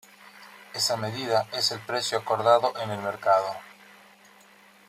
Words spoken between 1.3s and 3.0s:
es el "precio" acordado en